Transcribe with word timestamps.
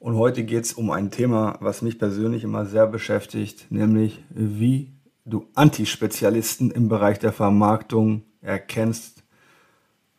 Und 0.00 0.16
heute 0.16 0.44
geht 0.44 0.64
es 0.64 0.72
um 0.72 0.90
ein 0.90 1.10
Thema, 1.10 1.58
was 1.60 1.82
mich 1.82 1.98
persönlich 1.98 2.42
immer 2.42 2.64
sehr 2.64 2.86
beschäftigt, 2.86 3.66
nämlich 3.68 4.24
wie 4.30 4.90
du 5.26 5.46
Antispezialisten 5.54 6.70
im 6.70 6.88
Bereich 6.88 7.18
der 7.18 7.34
Vermarktung 7.34 8.22
erkennst 8.40 9.22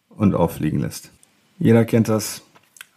und 0.08 0.36
auffliegen 0.36 0.82
lässt. 0.82 1.10
Jeder 1.58 1.84
kennt 1.84 2.10
das. 2.10 2.44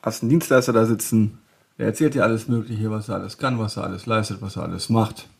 Hast 0.02 0.22
einen 0.22 0.28
Dienstleister 0.28 0.74
da 0.74 0.84
sitzen, 0.84 1.38
der 1.78 1.86
erzählt 1.86 2.12
dir 2.12 2.22
alles 2.22 2.48
Mögliche, 2.48 2.90
was 2.90 3.08
er 3.08 3.14
alles 3.14 3.38
kann, 3.38 3.58
was 3.58 3.78
er 3.78 3.84
alles 3.84 4.04
leistet, 4.04 4.42
was 4.42 4.56
er 4.56 4.64
alles 4.64 4.90
macht. 4.90 5.30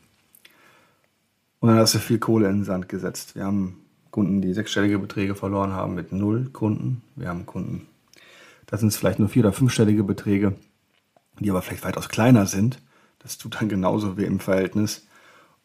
Und 1.60 1.68
dann 1.68 1.76
hast 1.76 1.94
du 1.94 1.98
viel 1.98 2.18
Kohle 2.18 2.48
in 2.48 2.60
den 2.60 2.64
Sand 2.64 2.88
gesetzt. 2.88 3.36
Wir 3.36 3.44
haben 3.44 3.84
Kunden, 4.10 4.40
die 4.40 4.54
sechsstellige 4.54 4.98
Beträge 4.98 5.34
verloren 5.34 5.72
haben 5.74 5.94
mit 5.94 6.10
null 6.10 6.48
Kunden. 6.54 7.02
Wir 7.16 7.28
haben 7.28 7.44
Kunden, 7.44 7.86
da 8.64 8.78
sind 8.78 8.88
es 8.88 8.96
vielleicht 8.96 9.18
nur 9.18 9.28
vier- 9.28 9.42
oder 9.42 9.52
fünfstellige 9.52 10.04
Beträge 10.04 10.54
die 11.38 11.50
aber 11.50 11.62
vielleicht 11.62 11.84
weitaus 11.84 12.08
kleiner 12.08 12.46
sind. 12.46 12.78
Das 13.18 13.38
tut 13.38 13.56
dann 13.60 13.68
genauso 13.68 14.16
wie 14.16 14.24
im 14.24 14.40
Verhältnis. 14.40 15.06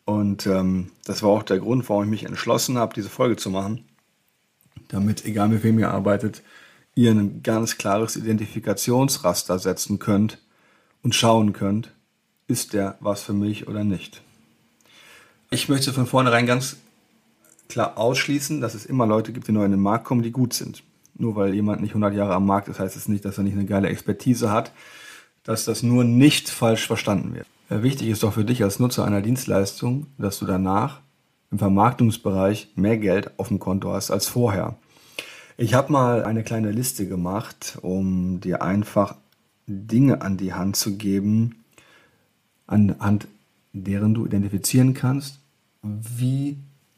Und 0.06 0.48
ähm, 0.48 0.92
das 1.06 1.22
war 1.22 1.30
auch 1.30 1.44
der 1.44 1.60
Grund, 1.60 1.88
warum 1.90 2.06
ich 2.06 2.10
mich 2.10 2.24
entschlossen 2.24 2.78
habe, 2.78 2.94
diese 2.96 3.10
Folge 3.10 3.36
zu 3.36 3.50
machen. 3.50 3.86
Damit, 4.88 5.26
egal 5.26 5.50
mit 5.50 5.64
wem 5.64 5.78
ihr 5.78 5.92
arbeitet, 5.92 6.42
ihr 6.96 7.12
ein 7.12 7.44
ganz 7.44 7.78
klares 7.78 8.16
Identifikationsraster 8.16 9.60
setzen 9.60 10.00
könnt 10.00 10.40
und 11.04 11.14
schauen 11.14 11.54
könnt, 11.54 11.94
ist 12.48 12.74
der 12.74 12.98
was 13.00 13.22
für 13.22 13.34
mich 13.34 13.68
oder 13.68 13.84
nicht. 13.84 14.22
Ich 15.52 15.70
möchte 15.70 15.94
von 15.94 16.08
vornherein 16.08 16.48
ganz 16.48 16.78
klar 17.68 17.98
ausschließen, 17.98 18.62
dass 18.62 18.74
es 18.74 18.86
immer 18.86 19.06
Leute 19.06 19.32
gibt, 19.32 19.48
die 19.48 19.52
neu 19.52 19.66
in 19.66 19.72
den 19.72 19.80
Markt 19.80 20.06
kommen, 20.06 20.24
die 20.24 20.32
gut 20.32 20.54
sind. 20.54 20.82
Nur 21.14 21.36
weil 21.36 21.54
jemand 21.54 21.82
nicht 21.82 21.92
100 21.92 22.16
Jahre 22.16 22.34
am 22.34 22.48
Markt 22.48 22.68
ist, 22.68 22.80
heißt 22.80 22.96
es 22.96 23.08
nicht, 23.08 23.26
dass 23.26 23.38
er 23.38 23.44
nicht 23.44 23.54
eine 23.54 23.66
geile 23.66 23.90
Expertise 23.90 24.52
hat 24.52 24.72
dass 25.50 25.66
das 25.66 25.82
nur 25.82 26.04
nicht 26.04 26.48
falsch 26.48 26.86
verstanden 26.86 27.34
wird. 27.34 27.48
Wichtig 27.70 28.10
ist 28.10 28.22
doch 28.22 28.34
für 28.34 28.46
dich 28.46 28.62
als 28.62 28.78
Nutzer 28.78 29.04
einer 29.04 29.24
Dienstleistung, 29.24 30.06
dass 30.20 30.38
du 30.38 30.46
danach 30.46 31.00
im 31.50 31.58
Vermarktungsbereich 31.58 32.68
mehr 32.76 33.00
Geld 33.00 33.32
auf 33.40 33.48
dem 33.48 33.58
Konto 33.58 33.92
hast 33.92 34.12
als 34.12 34.28
vorher. 34.28 34.76
Ich 35.58 35.74
habe 35.74 35.92
mal 35.92 36.24
eine 36.24 36.44
kleine 36.44 36.70
Liste 36.70 37.08
gemacht, 37.08 37.80
um 37.82 38.40
dir 38.42 38.62
einfach 38.62 39.16
Dinge 39.66 40.22
an 40.22 40.38
die 40.38 40.54
Hand 40.54 40.76
zu 40.76 40.98
geben, 40.98 41.64
anhand 42.68 43.28
deren 43.74 44.14
du 44.14 44.28
identifizieren 44.28 44.94
kannst, 44.94 45.40
wie 45.82 46.58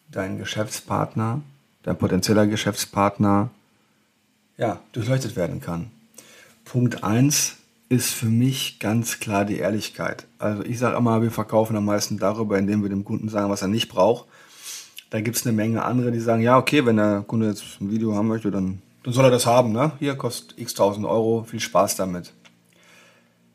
dein 0.10 0.38
Geschäftspartner, 0.38 1.42
dein 1.84 1.98
potenzieller 1.98 2.48
Geschäftspartner, 2.48 3.50
ja, 4.58 4.82
durchleuchtet 4.92 5.38
werden 5.38 5.62
kann. 5.62 5.90
Punkt 6.66 7.06
1 7.06 7.61
ist 7.92 8.14
für 8.14 8.28
mich 8.28 8.80
ganz 8.80 9.20
klar 9.20 9.44
die 9.44 9.58
Ehrlichkeit. 9.58 10.26
Also 10.40 10.64
ich 10.64 10.80
sage 10.80 10.96
immer, 10.96 11.22
wir 11.22 11.30
verkaufen 11.30 11.76
am 11.76 11.84
meisten 11.84 12.18
darüber, 12.18 12.58
indem 12.58 12.84
wir 12.84 12.90
dem 12.90 13.04
Kunden 13.04 13.28
sagen, 13.28 13.50
was 13.50 13.64
er 13.64 13.68
nicht 13.68 13.90
braucht. 13.90 14.28
Da 15.10 15.20
gibt 15.20 15.36
es 15.36 15.46
eine 15.46 15.54
Menge 15.54 15.84
andere, 15.84 16.14
die 16.14 16.22
sagen, 16.22 16.42
ja, 16.42 16.58
okay, 16.58 16.86
wenn 16.86 16.96
der 16.96 17.26
Kunde 17.28 17.48
jetzt 17.48 17.82
ein 17.82 17.92
Video 17.92 18.16
haben 18.16 18.30
möchte, 18.30 18.50
dann, 18.50 18.82
dann 19.04 19.14
soll 19.14 19.26
er 19.26 19.30
das 19.30 19.46
haben. 19.46 19.74
Ne? 19.74 19.92
Hier 20.00 20.16
kostet 20.16 20.58
x 20.58 20.74
tausend 20.74 21.06
Euro, 21.06 21.44
viel 21.44 21.60
Spaß 21.60 21.98
damit. 21.98 22.32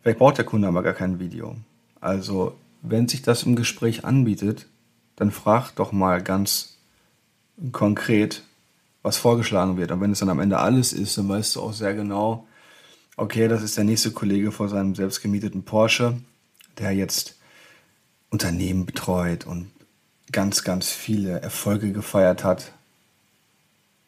Vielleicht 0.03 0.19
braucht 0.19 0.37
der 0.37 0.45
Kunde 0.45 0.69
aber 0.69 0.83
gar 0.83 0.93
kein 0.93 1.19
Video. 1.19 1.57
Also 2.03 2.55
wenn 2.83 3.09
sich 3.09 3.23
das 3.23 3.45
im 3.45 3.57
Gespräch 3.57 4.05
anbietet, 4.05 4.67
dann 5.17 5.31
frag 5.31 5.71
doch 5.77 5.93
mal 5.93 6.23
ganz 6.23 6.77
konkret, 7.73 8.43
was 9.03 9.17
vorgeschlagen 9.17 9.79
wird. 9.79 9.93
Und 9.93 10.03
wenn 10.03 10.13
es 10.13 10.19
dann 10.19 10.29
am 10.29 10.41
Ende 10.41 10.59
alles 10.59 10.93
ist, 10.93 11.17
dann 11.17 11.27
weißt 11.27 11.57
du 11.57 11.63
auch 11.63 11.73
sehr 11.73 11.95
genau, 11.95 12.47
okay, 13.17 13.49
das 13.49 13.63
ist 13.63 13.77
der 13.77 13.85
nächste 13.85 14.13
Kollege 14.13 14.53
vor 14.53 14.69
seinem 14.69 14.95
selbstgemieteten 14.95 15.65
Porsche, 15.65 16.19
der 16.79 16.93
jetzt 16.93 17.37
Unternehmen 18.31 18.87
betreut 18.87 19.47
und 19.47 19.71
ganz, 20.33 20.65
ganz 20.65 20.91
viele 20.91 21.41
Erfolge 21.41 21.93
gefeiert 21.93 22.45
hat, 22.45 22.73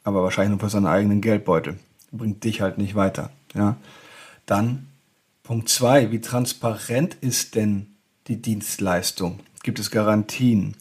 aber 0.05 0.23
wahrscheinlich 0.23 0.51
nur 0.51 0.61
für 0.61 0.71
seinen 0.71 0.87
eigenen 0.87 1.21
Geldbeutel. 1.21 1.79
Bringt 2.11 2.45
dich 2.45 2.61
halt 2.61 2.79
nicht 2.79 2.95
weiter. 2.95 3.31
Ja? 3.55 3.77
Dann 4.47 4.87
Punkt 5.43 5.69
2, 5.69 6.11
wie 6.11 6.21
transparent 6.21 7.17
ist 7.21 7.55
denn 7.55 7.87
die 8.27 8.41
Dienstleistung? 8.41 9.41
Gibt 9.63 9.79
es 9.79 9.91
Garantien? 9.91 10.77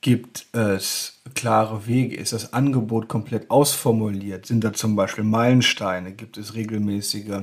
Gibt 0.00 0.46
es 0.52 1.17
klare 1.38 1.86
Wege? 1.86 2.16
Ist 2.16 2.32
das 2.32 2.52
Angebot 2.52 3.06
komplett 3.06 3.48
ausformuliert? 3.48 4.46
Sind 4.46 4.64
da 4.64 4.72
zum 4.72 4.96
Beispiel 4.96 5.22
Meilensteine? 5.22 6.12
Gibt 6.12 6.36
es 6.36 6.54
regelmäßige 6.54 7.42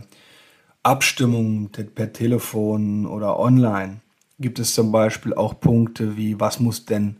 Abstimmungen 0.84 1.70
per 1.72 2.12
Telefon 2.12 3.06
oder 3.06 3.40
online? 3.40 4.02
Gibt 4.38 4.60
es 4.60 4.74
zum 4.74 4.92
Beispiel 4.92 5.34
auch 5.34 5.62
Punkte 5.62 6.18
wie, 6.18 6.38
was 6.42 6.60
muss 6.60 6.86
denn 6.86 7.16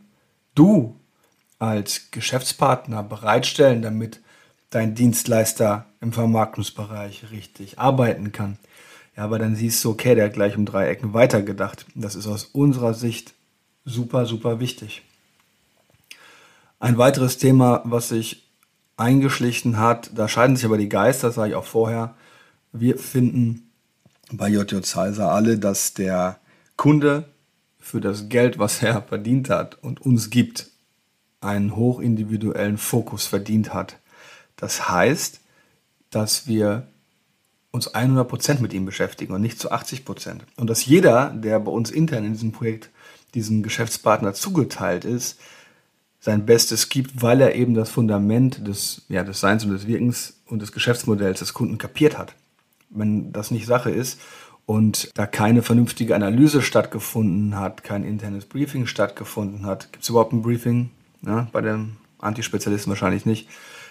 du 0.54 0.96
als 1.58 2.10
Geschäftspartner 2.10 3.02
bereitstellen, 3.02 3.80
damit 3.80 4.20
dein 4.68 4.94
Dienstleister 4.94 5.86
im 6.02 6.12
Vermarktungsbereich 6.12 7.30
richtig 7.30 7.78
arbeiten 7.78 8.32
kann? 8.32 8.58
Ja, 9.16 9.24
aber 9.24 9.38
dann 9.38 9.56
siehst 9.56 9.82
du, 9.82 9.92
okay, 9.92 10.14
der 10.14 10.26
hat 10.26 10.34
gleich 10.34 10.58
um 10.58 10.66
drei 10.66 10.88
Ecken 10.88 11.14
weitergedacht. 11.14 11.86
Das 11.94 12.16
ist 12.16 12.26
aus 12.26 12.44
unserer 12.44 12.92
Sicht 12.92 13.32
super, 13.86 14.26
super 14.26 14.60
wichtig. 14.60 15.02
Ein 16.86 16.98
weiteres 16.98 17.36
Thema, 17.36 17.82
was 17.82 18.10
sich 18.10 18.48
eingeschlichen 18.96 19.76
hat, 19.76 20.12
da 20.14 20.28
scheiden 20.28 20.54
sich 20.54 20.64
aber 20.64 20.78
die 20.78 20.88
Geister, 20.88 21.32
sage 21.32 21.50
ich 21.50 21.56
auch 21.56 21.64
vorher. 21.64 22.14
Wir 22.70 22.96
finden 22.96 23.72
bei 24.30 24.46
JJ 24.46 24.82
Zeiser 24.82 25.32
alle, 25.32 25.58
dass 25.58 25.94
der 25.94 26.38
Kunde 26.76 27.24
für 27.80 28.00
das 28.00 28.28
Geld, 28.28 28.60
was 28.60 28.84
er 28.84 29.02
verdient 29.08 29.50
hat 29.50 29.82
und 29.82 30.00
uns 30.00 30.30
gibt, 30.30 30.68
einen 31.40 31.74
hochindividuellen 31.74 32.78
Fokus 32.78 33.26
verdient 33.26 33.74
hat. 33.74 33.98
Das 34.54 34.88
heißt, 34.88 35.40
dass 36.10 36.46
wir 36.46 36.86
uns 37.72 37.92
100% 37.96 38.60
mit 38.60 38.72
ihm 38.72 38.84
beschäftigen 38.84 39.32
und 39.32 39.42
nicht 39.42 39.58
zu 39.58 39.72
80%. 39.72 40.42
Und 40.56 40.70
dass 40.70 40.86
jeder, 40.86 41.30
der 41.30 41.58
bei 41.58 41.72
uns 41.72 41.90
intern 41.90 42.24
in 42.24 42.34
diesem 42.34 42.52
Projekt 42.52 42.90
diesem 43.34 43.64
Geschäftspartner 43.64 44.34
zugeteilt 44.34 45.04
ist, 45.04 45.40
sein 46.26 46.44
Bestes 46.44 46.88
gibt, 46.88 47.22
weil 47.22 47.40
er 47.40 47.54
eben 47.54 47.74
das 47.74 47.88
Fundament 47.88 48.66
des, 48.66 49.02
ja, 49.08 49.22
des 49.22 49.38
Seins 49.38 49.64
und 49.64 49.70
des 49.70 49.86
Wirkens 49.86 50.40
und 50.46 50.60
des 50.60 50.72
Geschäftsmodells 50.72 51.38
des 51.38 51.54
Kunden 51.54 51.78
kapiert 51.78 52.18
hat. 52.18 52.34
Wenn 52.90 53.32
das 53.32 53.52
nicht 53.52 53.64
Sache 53.64 53.90
ist 53.90 54.20
und 54.66 55.08
da 55.14 55.28
keine 55.28 55.62
vernünftige 55.62 56.16
Analyse 56.16 56.62
stattgefunden 56.62 57.54
hat, 57.54 57.84
kein 57.84 58.02
internes 58.02 58.44
Briefing 58.44 58.88
stattgefunden 58.88 59.64
hat, 59.64 59.92
gibt 59.92 60.02
es 60.02 60.10
überhaupt 60.10 60.32
ein 60.32 60.42
Briefing? 60.42 60.90
Ja, 61.22 61.46
bei 61.52 61.60
dem 61.60 61.98
Antispezialisten 62.18 62.90
wahrscheinlich 62.90 63.24
nicht. 63.24 63.48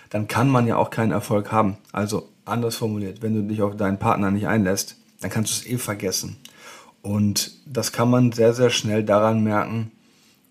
Dann 0.10 0.28
kann 0.28 0.50
man 0.50 0.68
ja 0.68 0.76
auch 0.76 0.90
keinen 0.90 1.14
Erfolg 1.14 1.54
haben. 1.54 1.78
Also 1.94 2.28
anders 2.44 2.76
formuliert, 2.76 3.22
wenn 3.22 3.34
du 3.34 3.44
dich 3.44 3.62
auf 3.62 3.78
deinen 3.78 3.98
Partner 3.98 4.30
nicht 4.30 4.48
einlässt, 4.48 4.98
dann 5.22 5.32
kannst 5.32 5.54
du 5.54 5.62
es 5.62 5.74
eh 5.74 5.78
vergessen. 5.78 6.36
Und 7.02 7.54
das 7.66 7.94
kann 7.94 8.10
man 8.10 8.34
sehr, 8.34 8.54
sehr 8.54 8.72
schnell 8.72 9.06
daran 9.06 9.42
merken, 9.42 9.92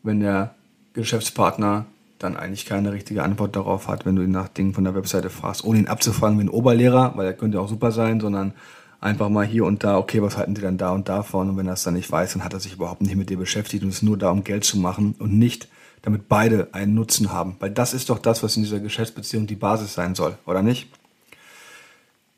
wenn 0.02 0.20
der 0.20 0.54
Geschäftspartner 0.94 1.86
dann 2.18 2.36
eigentlich 2.36 2.64
keine 2.64 2.92
richtige 2.92 3.22
Antwort 3.22 3.54
darauf 3.54 3.88
hat, 3.88 4.06
wenn 4.06 4.16
du 4.16 4.22
ihn 4.22 4.30
nach 4.30 4.48
Dingen 4.48 4.72
von 4.72 4.84
der 4.84 4.94
Webseite 4.94 5.30
fragst, 5.30 5.64
ohne 5.64 5.78
ihn 5.80 5.88
abzufragen 5.88 6.38
wie 6.38 6.44
ein 6.44 6.48
Oberlehrer, 6.48 7.12
weil 7.16 7.26
er 7.26 7.32
könnte 7.34 7.60
auch 7.60 7.68
super 7.68 7.92
sein, 7.92 8.20
sondern 8.20 8.54
einfach 9.00 9.28
mal 9.28 9.44
hier 9.44 9.66
und 9.66 9.84
da, 9.84 9.98
okay, 9.98 10.22
was 10.22 10.36
halten 10.36 10.54
die 10.54 10.62
dann 10.62 10.78
da 10.78 10.90
und 10.92 11.08
davon? 11.08 11.50
Und 11.50 11.56
wenn 11.58 11.66
er 11.66 11.74
es 11.74 11.82
dann 11.82 11.94
nicht 11.94 12.10
weiß, 12.10 12.32
dann 12.32 12.44
hat 12.44 12.54
er 12.54 12.60
sich 12.60 12.72
überhaupt 12.72 13.02
nicht 13.02 13.16
mit 13.16 13.28
dir 13.28 13.36
beschäftigt 13.36 13.82
und 13.82 13.90
ist 13.90 14.02
nur 14.02 14.16
da, 14.16 14.30
um 14.30 14.44
Geld 14.44 14.64
zu 14.64 14.78
machen 14.78 15.14
und 15.18 15.38
nicht 15.38 15.68
damit 16.00 16.28
beide 16.28 16.68
einen 16.72 16.94
Nutzen 16.94 17.32
haben. 17.32 17.56
Weil 17.60 17.70
das 17.70 17.92
ist 17.92 18.08
doch 18.08 18.18
das, 18.18 18.42
was 18.42 18.56
in 18.56 18.62
dieser 18.62 18.80
Geschäftsbeziehung 18.80 19.46
die 19.46 19.56
Basis 19.56 19.94
sein 19.94 20.14
soll, 20.14 20.38
oder 20.46 20.62
nicht? 20.62 20.88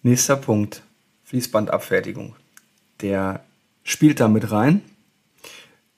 Nächster 0.02 0.36
Punkt, 0.36 0.82
Fließbandabfertigung. 1.24 2.34
Der 3.00 3.40
spielt 3.82 4.20
da 4.20 4.28
mit 4.28 4.50
rein. 4.50 4.82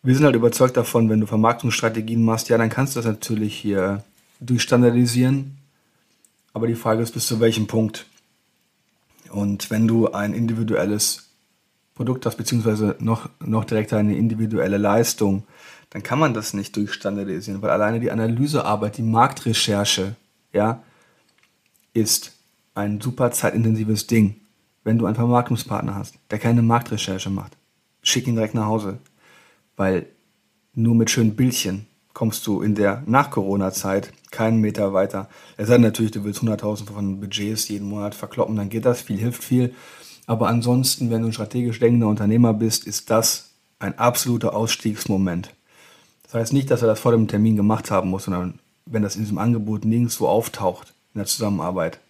Wir 0.03 0.15
sind 0.15 0.25
halt 0.25 0.37
überzeugt 0.37 0.77
davon, 0.77 1.11
wenn 1.11 1.21
du 1.21 1.27
Vermarktungsstrategien 1.27 2.25
machst, 2.25 2.49
ja, 2.49 2.59
dann 2.59 2.71
kannst 2.71 2.95
du 2.95 3.01
das 3.01 3.07
natürlich 3.07 3.57
hier 3.57 4.05
durchstandardisieren. 4.41 5.57
Aber 6.53 6.67
die 6.67 6.77
Frage 6.77 7.03
ist, 7.03 7.13
bis 7.13 7.27
zu 7.27 7.41
welchem 7.41 7.67
Punkt? 7.67 8.07
Und 9.31 9.71
wenn 9.71 9.87
du 9.87 10.11
ein 10.13 10.33
individuelles 10.33 11.31
Produkt 11.95 12.27
hast, 12.27 12.37
beziehungsweise 12.37 12.97
noch, 13.01 13.29
noch 13.45 13.65
direkt 13.65 13.93
eine 13.93 14.17
individuelle 14.17 14.79
Leistung, 14.79 15.43
dann 15.91 16.03
kann 16.03 16.19
man 16.19 16.35
das 16.35 16.55
nicht 16.55 16.77
durchstandardisieren, 16.77 17.63
weil 17.63 17.71
alleine 17.71 17.99
die 17.99 18.11
Analysearbeit, 18.11 18.99
die 18.99 19.03
Marktrecherche, 19.03 20.15
ja, 20.53 20.83
ist 21.93 22.33
ein 22.75 23.01
super 23.01 23.33
zeitintensives 23.33 24.07
Ding. 24.07 24.37
Wenn 24.85 24.99
du 24.99 25.07
einen 25.07 25.17
Vermarktungspartner 25.17 25.95
hast, 25.95 26.15
der 26.31 26.39
keine 26.39 26.63
Marktrecherche 26.63 27.31
macht, 27.31 27.57
schick 28.03 28.27
ihn 28.27 28.37
direkt 28.37 28.55
nach 28.55 28.67
Hause. 28.67 28.99
Weil 29.79 30.07
nur 30.75 30.95
mit 30.95 31.09
schönen 31.09 31.37
Bildchen 31.37 31.87
kommst 32.13 32.47
du 32.47 32.63
in 32.63 32.75
der 32.75 33.05
Nach-Corona-Zeit 33.07 34.13
keinen 34.33 34.61
Meter 34.61 34.93
weiter. 34.93 35.29
Es 35.57 35.69
sei 35.69 35.79
natürlich, 35.79 36.11
du 36.11 36.25
willst 36.25 36.43
100.000 36.43 36.87
von 36.93 37.21
Budgets 37.21 37.69
jeden 37.69 37.89
Monat 37.89 38.15
verkloppen, 38.15 38.57
dann 38.57 38.69
geht 38.69 38.85
das, 38.85 39.01
viel 39.01 39.19
hilft 39.19 39.45
viel. 39.45 39.73
Aber 40.27 40.49
ansonsten, 40.49 41.11
wenn 41.11 41.23
du 41.23 41.29
ein 41.29 41.33
strategisch 41.33 41.79
denkender 41.79 42.09
Unternehmer 42.09 42.53
bist, 42.53 42.87
ist 42.87 43.09
das 43.09 43.51
ein 43.79 43.97
absoluter 43.99 44.55
Ausstiegsmoment. 44.55 45.55
Das 46.25 46.35
heißt 46.35 46.53
nicht, 46.53 46.71
dass 46.71 46.83
er 46.83 46.89
das 46.89 47.01
vor 47.01 47.13
dem 47.13 47.29
Termin 47.29 47.57
gemacht 47.57 47.91
haben 47.91 48.11
muss, 48.11 48.25
sondern 48.25 48.59
wenn 48.85 49.03
das 49.03 49.15
in 49.15 49.23
diesem 49.23 49.39
Angebot 49.39 49.85
nirgendwo 49.85 50.27
auftaucht 50.27 50.93
in 51.15 51.21
der 51.21 51.27
Zusammenarbeit, 51.27 52.01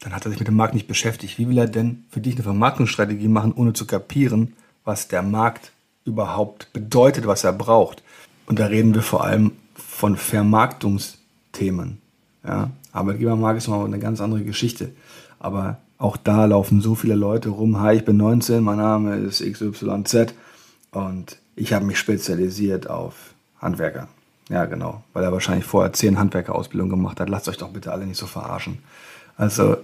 dann 0.00 0.14
hat 0.14 0.24
er 0.24 0.30
sich 0.30 0.40
mit 0.40 0.48
dem 0.48 0.56
Markt 0.56 0.74
nicht 0.74 0.88
beschäftigt. 0.88 1.38
Wie 1.38 1.46
will 1.46 1.58
er 1.58 1.68
denn 1.68 2.04
für 2.10 2.20
dich 2.20 2.34
eine 2.34 2.42
Vermarktungsstrategie 2.42 3.28
machen, 3.28 3.52
ohne 3.52 3.74
zu 3.74 3.86
kapieren, 3.86 4.54
was 4.82 5.08
der 5.08 5.22
Markt 5.22 5.72
überhaupt 6.04 6.72
bedeutet, 6.72 7.26
was 7.26 7.44
er 7.44 7.52
braucht? 7.52 8.02
Und 8.46 8.58
da 8.58 8.66
reden 8.66 8.94
wir 8.94 9.02
vor 9.02 9.24
allem 9.24 9.52
von 9.74 10.16
Vermarktungsthemen. 10.16 11.98
Ja? 12.44 12.70
Arbeitgebermarkt 12.92 13.58
ist 13.58 13.68
mal 13.68 13.84
eine 13.84 13.98
ganz 13.98 14.20
andere 14.20 14.42
Geschichte. 14.42 14.92
Aber 15.38 15.78
auch 15.98 16.16
da 16.16 16.46
laufen 16.46 16.80
so 16.80 16.94
viele 16.94 17.14
Leute 17.14 17.50
rum. 17.50 17.80
Hi, 17.80 17.96
ich 17.96 18.04
bin 18.04 18.16
19, 18.16 18.64
mein 18.64 18.78
Name 18.78 19.16
ist 19.16 19.44
XYZ 19.44 20.34
und 20.92 21.36
ich 21.56 21.72
habe 21.72 21.84
mich 21.84 21.98
spezialisiert 21.98 22.88
auf 22.88 23.34
Handwerker. 23.60 24.08
Ja, 24.48 24.64
genau, 24.64 25.04
weil 25.12 25.22
er 25.22 25.32
wahrscheinlich 25.32 25.64
vorher 25.64 25.92
zehn 25.92 26.18
Handwerkerausbildungen 26.18 26.90
gemacht 26.90 27.20
hat. 27.20 27.28
Lasst 27.28 27.48
euch 27.48 27.58
doch 27.58 27.68
bitte 27.68 27.92
alle 27.92 28.06
nicht 28.06 28.18
so 28.18 28.26
verarschen. 28.26 28.78
Also 29.36 29.76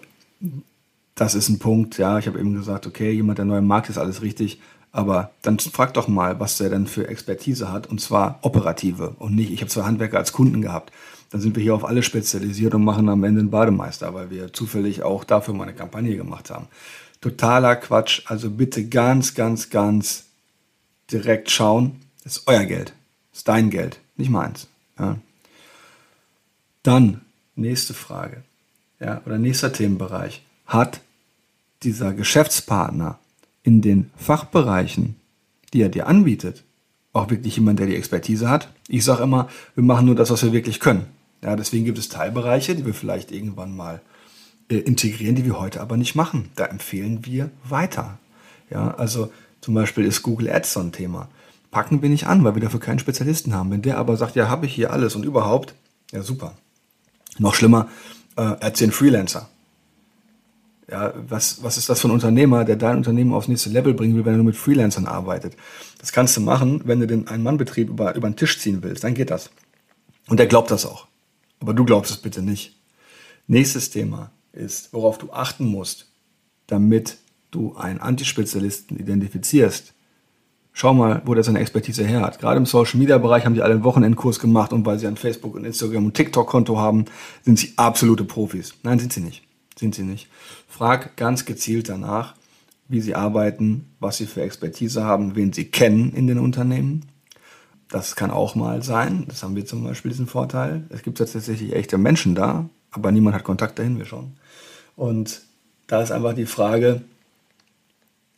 das 1.15 1.35
ist 1.35 1.49
ein 1.49 1.59
Punkt, 1.59 1.99
ja, 1.99 2.19
ich 2.19 2.27
habe 2.27 2.41
eben 2.41 2.55
gesagt, 2.55 2.87
okay, 2.87 3.13
jemand, 3.13 3.39
der 3.39 3.45
neu 3.45 3.59
im 3.59 3.67
Markt 3.67 3.89
ist, 3.89 3.99
alles 3.99 4.23
richtig, 4.23 4.61
aber 4.93 5.31
dann 5.43 5.59
frag 5.59 5.95
doch 5.95 6.09
mal, 6.09 6.41
was 6.41 6.59
der 6.59 6.71
denn 6.71 6.87
für 6.87 7.09
Expertise 7.09 7.71
hat, 7.71 7.87
und 7.87 8.01
zwar 8.01 8.39
operative 8.43 9.15
und 9.19 9.35
nicht, 9.35 9.51
ich 9.51 9.61
habe 9.61 9.71
zwei 9.71 9.83
Handwerker 9.83 10.19
als 10.19 10.33
Kunden 10.33 10.63
gehabt. 10.63 10.93
Dann 11.31 11.41
sind 11.41 11.57
wir 11.57 11.63
hier 11.63 11.75
auf 11.75 11.85
alle 11.85 12.03
spezialisiert 12.03 12.75
und 12.75 12.85
machen 12.85 13.09
am 13.09 13.25
Ende 13.25 13.41
einen 13.41 13.51
Bademeister, 13.51 14.15
weil 14.15 14.31
wir 14.31 14.53
zufällig 14.53 15.03
auch 15.03 15.25
dafür 15.25 15.55
mal 15.55 15.65
eine 15.65 15.75
Kampagne 15.75 16.17
gemacht 16.17 16.51
haben. 16.51 16.69
Totaler 17.21 17.77
Quatsch, 17.77 18.23
also 18.27 18.51
bitte 18.51 18.87
ganz, 18.89 19.35
ganz, 19.35 19.71
ganz 19.71 20.25
direkt 21.11 21.51
schauen, 21.51 22.01
das 22.23 22.39
ist 22.39 22.43
euer 22.47 22.65
Geld, 22.65 22.93
das 23.33 23.41
ist 23.41 23.49
dein 23.49 23.71
Geld, 23.71 23.99
nicht 24.17 24.31
meins. 24.31 24.69
Ja. 24.99 25.19
Dann, 26.83 27.23
nächste 27.57 27.95
Frage 27.95 28.43
ja, 29.01 29.21
oder 29.27 29.39
nächster 29.39 29.73
Themenbereich, 29.73 30.43
hat 30.67 31.01
dieser 31.83 32.13
Geschäftspartner 32.13 33.19
in 33.67 33.83
den 33.83 34.11
Fachbereichen, 34.17 35.17
die 35.73 35.83
er 35.83 35.89
dir 35.89 36.07
anbietet, 36.07 36.63
auch 37.13 37.31
wirklich 37.31 37.57
jemand, 37.57 37.81
der 37.81 37.87
die 37.87 37.97
Expertise 37.97 38.49
hat? 38.49 38.71
Ich 38.89 39.05
sage 39.05 39.25
immer, 39.25 39.49
wir 39.75 39.83
machen 39.83 40.07
nur 40.07 40.15
das, 40.15 40.31
was 40.31 40.45
wir 40.45 40.53
wirklich 40.53 40.79
können. 40.79 41.07
Ja, 41.43 41.57
deswegen 41.57 41.85
gibt 41.85 41.99
es 41.99 42.09
Teilbereiche, 42.09 42.77
die 42.77 42.87
wir 42.87 42.95
vielleicht 42.95 43.33
irgendwann 43.33 43.77
mal 43.77 44.01
äh, 44.71 44.77
integrieren, 44.77 45.35
die 45.35 45.45
wir 45.45 45.59
heute 45.59 45.81
aber 45.81 45.97
nicht 45.97 46.15
machen. 46.15 46.51
Da 46.55 46.67
empfehlen 46.67 47.27
wir 47.27 47.51
weiter. 47.69 48.19
Ja, 48.71 48.95
also 48.95 49.33
zum 49.61 49.75
Beispiel 49.75 50.05
ist 50.05 50.23
Google 50.23 50.49
Ads 50.49 50.73
so 50.73 50.81
ein 50.81 50.93
Thema. 50.93 51.29
Packen 51.73 52.03
wir 52.03 52.09
nicht 52.09 52.29
an, 52.29 52.45
weil 52.45 52.55
wir 52.55 52.63
dafür 52.63 52.81
keinen 52.81 53.01
Spezialisten 53.01 53.53
haben. 53.53 53.73
Wenn 53.73 53.83
der 53.83 53.99
aber 53.99 54.17
sagt, 54.17 54.37
ja, 54.37 54.49
habe 54.49 54.67
ich 54.67 54.75
hier 54.75 54.93
alles 54.93 55.17
und 55.17 55.25
überhaupt, 55.25 55.75
ja 56.13 56.23
super. 56.23 56.55
Noch 57.39 57.55
schlimmer, 57.55 57.89
äh, 58.37 58.61
erzählen 58.61 58.93
Freelancer. 58.93 59.49
Ja, 60.89 61.13
was, 61.17 61.63
was 61.63 61.77
ist 61.77 61.89
das 61.89 62.01
für 62.01 62.09
ein 62.09 62.13
Unternehmer, 62.13 62.65
der 62.65 62.77
dein 62.77 62.99
Unternehmen 62.99 63.33
aufs 63.33 63.49
nächste 63.49 63.71
Level 63.71 63.93
bringen 63.95 64.15
will, 64.15 64.25
wenn 64.25 64.35
er 64.35 64.37
nur 64.37 64.47
mit 64.47 64.57
Freelancern 64.57 65.07
arbeitet? 65.07 65.57
Das 65.99 66.13
kannst 66.13 66.37
du 66.37 66.41
machen, 66.41 66.83
wenn 66.85 67.01
du 67.01 67.07
den 67.07 67.27
Ein-Mann-Betrieb 67.27 67.89
über, 67.89 68.15
über 68.15 68.29
den 68.29 68.37
Tisch 68.37 68.61
ziehen 68.61 68.83
willst, 68.83 69.03
dann 69.03 69.15
geht 69.15 69.31
das. 69.31 69.51
Und 70.29 70.39
der 70.39 70.47
glaubt 70.47 70.71
das 70.71 70.87
auch. 70.87 71.09
Aber 71.59 71.75
du 71.75 71.85
glaubst 71.85 72.13
es 72.13 72.19
bitte 72.19 72.43
nicht. 72.43 72.77
Nächstes 73.49 73.91
Thema 73.91 74.31
ist, 74.53 74.93
worauf 74.93 75.19
du 75.19 75.33
achten 75.33 75.67
musst, 75.67 76.07
damit 76.69 77.19
du 77.51 77.77
einen 77.77 78.01
Antispezialisten 78.01 78.99
identifizierst, 78.99 79.95
Schau 80.79 80.93
mal, 80.93 81.23
wo 81.25 81.33
der 81.33 81.43
seine 81.43 81.61
Expertise 81.61 82.05
her 82.05 82.21
hat. 82.21 82.39
Gerade 82.39 82.59
im 82.59 82.67
Social 82.67 82.99
Media 82.99 83.17
Bereich 83.17 83.47
haben 83.47 83.55
die 83.55 83.63
alle 83.63 83.73
einen 83.73 83.85
Wochenendkurs 83.85 84.39
gemacht 84.39 84.75
und 84.75 84.85
weil 84.85 84.99
sie 84.99 85.07
ein 85.07 85.17
Facebook 85.17 85.55
und 85.55 85.65
Instagram 85.65 86.05
und 86.05 86.13
TikTok 86.13 86.47
Konto 86.47 86.77
haben, 86.77 87.07
sind 87.47 87.59
sie 87.59 87.73
absolute 87.77 88.25
Profis. 88.25 88.75
Nein, 88.83 88.99
sind 88.99 89.11
sie 89.11 89.23
nicht. 89.23 89.43
Sind 89.79 89.95
sie 89.95 90.03
nicht. 90.03 90.29
Frag 90.69 91.17
ganz 91.17 91.45
gezielt 91.45 91.89
danach, 91.89 92.35
wie 92.89 93.01
sie 93.01 93.15
arbeiten, 93.15 93.87
was 94.01 94.17
sie 94.17 94.27
für 94.27 94.43
Expertise 94.43 95.05
haben, 95.05 95.37
wen 95.37 95.53
sie 95.53 95.67
kennen 95.67 96.13
in 96.13 96.27
den 96.27 96.39
Unternehmen. 96.39 97.05
Das 97.89 98.17
kann 98.17 98.31
auch 98.31 98.55
mal 98.55 98.83
sein. 98.83 99.27
Das 99.29 99.43
haben 99.43 99.55
wir 99.55 99.67
zum 99.67 99.85
Beispiel 99.85 100.11
diesen 100.11 100.27
Vorteil. 100.27 100.85
Es 100.89 101.03
gibt 101.03 101.19
tatsächlich 101.19 101.75
echte 101.75 101.99
Menschen 101.99 102.35
da, 102.35 102.69
aber 102.91 103.13
niemand 103.13 103.37
hat 103.37 103.45
Kontakt 103.45 103.79
dahin, 103.79 103.99
wir 103.99 104.07
schon. 104.07 104.33
Und 104.97 105.43
da 105.87 106.03
ist 106.03 106.11
einfach 106.11 106.35
die 106.35 106.47
Frage, 106.47 107.03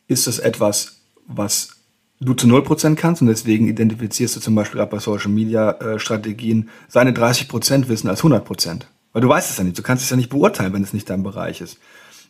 ist 0.07 0.27
es 0.27 0.39
etwas, 0.39 0.99
was 1.25 1.77
du 2.19 2.33
zu 2.33 2.47
0% 2.47 2.95
kannst 2.95 3.21
und 3.21 3.27
deswegen 3.27 3.67
identifizierst 3.67 4.35
du 4.35 4.39
zum 4.39 4.55
Beispiel 4.55 4.81
auch 4.81 4.89
bei 4.89 4.99
Social 4.99 5.31
Media 5.31 5.71
äh, 5.71 5.99
Strategien 5.99 6.69
seine 6.89 7.11
30% 7.11 7.87
Wissen 7.87 8.09
als 8.09 8.21
100%. 8.23 8.81
Weil 9.13 9.21
du 9.21 9.29
weißt 9.29 9.49
es 9.49 9.57
ja 9.57 9.63
nicht, 9.63 9.77
du 9.77 9.81
kannst 9.81 10.03
es 10.03 10.09
ja 10.09 10.15
nicht 10.15 10.29
beurteilen, 10.29 10.73
wenn 10.73 10.83
es 10.83 10.93
nicht 10.93 11.09
dein 11.09 11.23
Bereich 11.23 11.61
ist. 11.61 11.77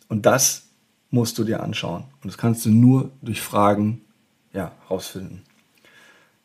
Und 0.08 0.26
das 0.26 0.64
musst 1.10 1.38
du 1.38 1.44
dir 1.44 1.62
anschauen. 1.62 2.04
Und 2.22 2.28
das 2.28 2.38
kannst 2.38 2.64
du 2.64 2.70
nur 2.70 3.10
durch 3.22 3.40
Fragen 3.40 4.00
ja, 4.52 4.72
rausfinden. 4.88 5.42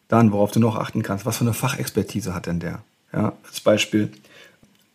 Dann, 0.08 0.32
worauf 0.32 0.52
du 0.52 0.60
noch 0.60 0.76
achten 0.76 1.04
kannst, 1.04 1.26
was 1.26 1.38
für 1.38 1.46
eine 1.46 1.54
Fachexpertise 1.54 2.34
hat 2.34 2.46
denn 2.46 2.60
der? 2.60 2.84
Ja, 3.12 3.34
als 3.46 3.60
Beispiel 3.62 4.12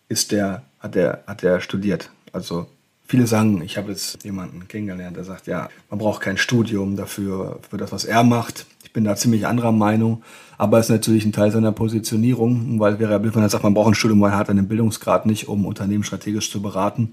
ist 0.09 0.33
der, 0.33 0.63
hat 0.79 0.95
der, 0.95 1.25
hat 1.27 1.43
der 1.43 1.61
studiert. 1.61 2.11
Also 2.33 2.69
Viele 3.11 3.27
sagen, 3.27 3.61
ich 3.63 3.77
habe 3.77 3.91
jetzt 3.91 4.23
jemanden 4.23 4.69
kennengelernt, 4.69 5.17
der 5.17 5.25
sagt, 5.25 5.49
ja, 5.49 5.69
man 5.89 5.99
braucht 5.99 6.23
kein 6.23 6.37
Studium 6.37 6.95
dafür, 6.95 7.59
für 7.69 7.77
das, 7.77 7.91
was 7.91 8.05
er 8.05 8.23
macht. 8.23 8.67
Ich 8.85 8.93
bin 8.93 9.03
da 9.03 9.17
ziemlich 9.17 9.49
anderer 9.49 9.73
Meinung, 9.73 10.23
aber 10.59 10.79
es 10.79 10.87
ist 10.87 10.91
natürlich 10.91 11.25
ein 11.25 11.33
Teil 11.33 11.51
seiner 11.51 11.73
Positionierung, 11.73 12.79
weil 12.79 13.01
wäre 13.01 13.21
wenn 13.21 13.43
er 13.43 13.49
sagt, 13.49 13.65
man 13.65 13.75
braucht 13.75 13.89
ein 13.89 13.95
Studium, 13.97 14.21
weil 14.21 14.31
er 14.31 14.39
hat 14.39 14.49
einen 14.49 14.69
Bildungsgrad 14.69 15.27
nicht, 15.27 15.49
um 15.49 15.67
Unternehmen 15.67 16.05
strategisch 16.05 16.53
zu 16.53 16.63
beraten. 16.63 17.11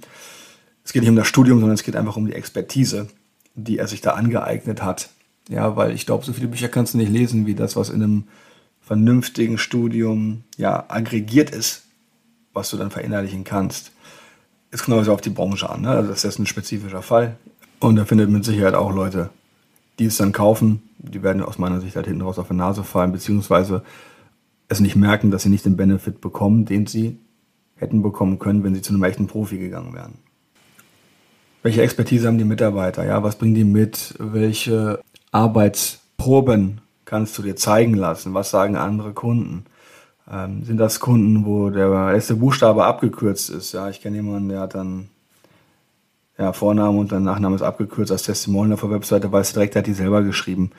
Es 0.86 0.94
geht 0.94 1.02
nicht 1.02 1.10
um 1.10 1.16
das 1.16 1.28
Studium, 1.28 1.58
sondern 1.62 1.74
es 1.74 1.82
geht 1.82 1.96
einfach 1.96 2.16
um 2.16 2.28
die 2.28 2.36
Expertise, 2.36 3.08
die 3.56 3.80
er 3.80 3.88
sich 3.88 4.02
da 4.02 4.12
angeeignet 4.12 4.84
hat. 4.84 5.10
Ja, 5.50 5.78
weil 5.78 5.94
ich 5.94 6.06
glaube, 6.06 6.24
so 6.24 6.32
viele 6.32 6.48
Bücher 6.48 6.70
kannst 6.70 6.94
du 6.94 7.00
nicht 7.00 7.12
lesen, 7.12 7.48
wie 7.48 7.56
das, 7.56 7.76
was 7.76 7.90
in 7.90 8.04
einem 8.04 8.26
vernünftigen 8.82 9.58
Studium 9.58 10.44
ja 10.58 10.86
aggregiert 10.90 11.50
ist, 11.50 11.86
was 12.54 12.70
du 12.70 12.78
dann 12.78 12.92
verinnerlichen 12.92 13.44
kannst. 13.44 13.94
Es 14.72 14.84
kommt 14.84 14.98
also 14.98 15.14
auf 15.14 15.22
die 15.22 15.30
Branche 15.30 15.70
an. 15.70 15.82
Ne? 15.82 15.90
Also 15.90 16.10
das 16.10 16.24
ist 16.24 16.40
ein 16.40 16.46
spezifischer 16.46 17.02
Fall. 17.02 17.38
Und 17.80 17.96
da 17.96 18.06
findet 18.06 18.30
mit 18.30 18.44
Sicherheit 18.44 18.74
auch 18.74 18.94
Leute, 18.94 19.30
die 20.00 20.06
es 20.06 20.18
dann 20.18 20.32
kaufen. 20.32 20.82
Die 20.98 21.24
werden 21.24 21.44
aus 21.44 21.58
meiner 21.58 21.80
Sicht 21.80 21.96
halt 21.96 22.08
hinten 22.08 22.22
raus 22.22 22.40
auf 22.40 22.48
die 22.48 22.56
Nase 22.56 22.84
fallen, 22.84 23.12
beziehungsweise 23.12 23.84
es 24.68 24.80
nicht 24.80 24.96
merken, 24.96 25.32
dass 25.32 25.44
sie 25.44 25.50
nicht 25.50 25.66
den 25.66 25.78
Benefit 25.78 26.22
bekommen, 26.22 26.66
den 26.66 26.88
sie 26.88 27.20
hätten 27.76 28.02
bekommen 28.02 28.40
können, 28.40 28.64
wenn 28.64 28.76
sie 28.76 28.82
zu 28.82 28.94
einem 28.94 29.04
echten 29.04 29.28
Profi 29.28 29.58
gegangen 29.58 29.94
wären. 29.94 30.16
Welche 31.64 31.82
Expertise 31.82 32.28
haben 32.28 32.38
die 32.38 32.44
Mitarbeiter? 32.44 33.06
Ja, 33.06 33.24
was 33.24 33.38
bringen 33.38 33.56
die 33.56 33.64
mit? 33.64 34.16
Welche 34.20 35.00
Arbeitsproben 35.32 36.82
kannst 37.06 37.38
du 37.38 37.42
dir 37.42 37.56
zeigen 37.56 37.94
lassen? 37.94 38.34
Was 38.34 38.50
sagen 38.50 38.76
andere 38.76 39.14
Kunden? 39.14 39.66
Ähm, 40.30 40.64
sind 40.66 40.78
das 40.78 41.00
Kunden, 41.00 41.46
wo 41.46 41.70
der 41.70 41.90
erste 42.14 42.36
Buchstabe 42.36 42.86
abgekürzt 42.86 43.50
ist? 43.50 43.74
Ja, 43.74 43.90
ich 43.90 44.02
kenne 44.02 44.18
jemanden, 44.18 44.50
der 44.50 44.62
hat 44.62 44.76
dann 44.76 45.10
ja, 46.38 46.54
Vorname 46.54 46.98
und 46.98 47.12
dann 47.12 47.24
Nachname 47.24 47.56
ist 47.56 47.62
abgekürzt 47.62 48.12
als 48.12 48.24
Testimonial 48.24 48.74
auf 48.74 48.82
der 48.82 48.92
Webseite, 48.92 49.32
weil 49.32 49.42
es 49.42 49.54
direkt 49.54 49.76
hat 49.76 49.88
die 49.88 49.94
selber 49.94 50.24
geschrieben. 50.24 50.72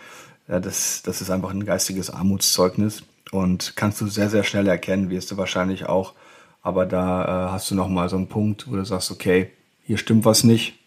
Ja, 0.49 0.61
das, 0.61 1.03
das 1.03 1.21
ist 1.21 1.31
einfach 1.31 1.51
ein 1.51 1.65
geistiges 1.65 2.11
Armutszeugnis. 2.11 3.03
und 3.33 3.75
kannst 3.77 4.01
du 4.01 4.07
sehr, 4.07 4.31
sehr 4.31 4.45
schnell 4.45 4.67
erkennen, 4.67 5.11
wirst 5.11 5.31
du 5.31 5.37
wahrscheinlich 5.37 5.87
auch. 5.87 6.15
Aber 6.63 6.87
da 6.87 7.49
äh, 7.49 7.53
hast 7.53 7.71
du 7.71 7.75
nochmal 7.75 8.09
so 8.09 8.17
einen 8.17 8.29
Punkt, 8.29 8.71
wo 8.71 8.77
du 8.77 8.85
sagst, 8.85 9.11
okay, 9.11 9.51
hier 9.85 9.99
stimmt 9.99 10.25
was 10.25 10.45
nicht. 10.45 10.79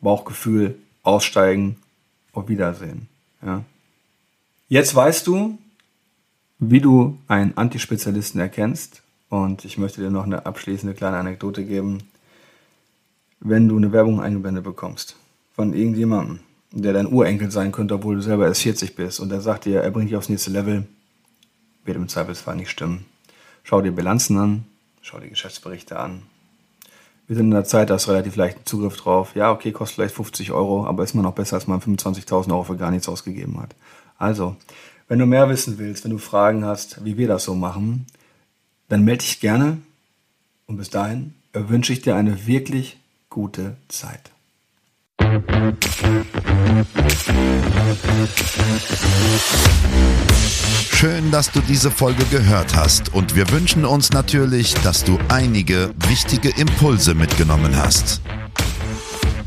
Bauchgefühl, 0.00 0.76
aussteigen, 1.02 1.76
auf 2.32 2.48
Wiedersehen. 2.48 3.08
Ja. 3.44 3.62
Jetzt 4.68 4.94
weißt 4.94 5.26
du, 5.26 5.58
wie 6.64 6.80
du 6.80 7.18
einen 7.26 7.56
Antispezialisten 7.56 8.40
erkennst. 8.40 9.02
Und 9.28 9.64
ich 9.64 9.78
möchte 9.78 10.00
dir 10.00 10.10
noch 10.10 10.24
eine 10.24 10.46
abschließende 10.46 10.94
kleine 10.94 11.16
Anekdote 11.16 11.64
geben. 11.64 11.98
Wenn 13.40 13.68
du 13.68 13.76
eine 13.76 13.92
Werbung 13.92 14.20
eingeblendet 14.20 14.62
bekommst 14.62 15.16
von 15.54 15.74
irgendjemandem, 15.74 16.38
der 16.70 16.92
dein 16.92 17.12
Urenkel 17.12 17.50
sein 17.50 17.72
könnte, 17.72 17.94
obwohl 17.94 18.14
du 18.14 18.22
selber 18.22 18.46
erst 18.46 18.62
40 18.62 18.94
bist, 18.94 19.18
und 19.18 19.30
der 19.30 19.40
sagt 19.40 19.64
dir, 19.64 19.82
er 19.82 19.90
bringt 19.90 20.08
dich 20.08 20.16
aufs 20.16 20.28
nächste 20.28 20.50
Level, 20.50 20.86
wird 21.84 21.96
im 21.96 22.08
Zweifelsfall 22.08 22.54
nicht 22.54 22.70
stimmen. 22.70 23.06
Schau 23.64 23.82
dir 23.82 23.90
Bilanzen 23.90 24.38
an, 24.38 24.64
schau 25.00 25.18
dir 25.18 25.28
Geschäftsberichte 25.28 25.98
an. 25.98 26.22
Wir 27.26 27.34
sind 27.34 27.46
in 27.46 27.50
der 27.52 27.64
Zeit, 27.64 27.90
da 27.90 27.96
du 27.96 28.10
relativ 28.10 28.36
leichten 28.36 28.64
Zugriff 28.66 28.96
drauf. 28.96 29.34
Ja, 29.34 29.50
okay, 29.50 29.72
kostet 29.72 29.96
vielleicht 29.96 30.14
50 30.14 30.52
Euro, 30.52 30.86
aber 30.86 31.02
ist 31.02 31.14
immer 31.14 31.22
noch 31.24 31.34
besser, 31.34 31.56
als 31.56 31.66
man 31.66 31.80
25.000 31.80 32.52
Euro 32.52 32.62
für 32.62 32.76
gar 32.76 32.92
nichts 32.92 33.08
ausgegeben 33.08 33.60
hat. 33.60 33.74
Also, 34.18 34.56
wenn 35.12 35.18
du 35.18 35.26
mehr 35.26 35.50
wissen 35.50 35.76
willst, 35.76 36.04
wenn 36.04 36.10
du 36.10 36.16
Fragen 36.16 36.64
hast, 36.64 37.04
wie 37.04 37.18
wir 37.18 37.28
das 37.28 37.44
so 37.44 37.54
machen, 37.54 38.06
dann 38.88 39.04
melde 39.04 39.24
dich 39.24 39.40
gerne. 39.40 39.76
Und 40.66 40.78
bis 40.78 40.88
dahin 40.88 41.34
wünsche 41.52 41.92
ich 41.92 42.00
dir 42.00 42.16
eine 42.16 42.46
wirklich 42.46 42.96
gute 43.28 43.76
Zeit. 43.88 44.30
Schön, 50.90 51.30
dass 51.30 51.52
du 51.52 51.60
diese 51.60 51.90
Folge 51.90 52.24
gehört 52.30 52.74
hast 52.74 53.12
und 53.12 53.36
wir 53.36 53.50
wünschen 53.50 53.84
uns 53.84 54.12
natürlich, 54.12 54.72
dass 54.76 55.04
du 55.04 55.18
einige 55.28 55.92
wichtige 56.08 56.58
Impulse 56.58 57.14
mitgenommen 57.14 57.76
hast. 57.76 58.22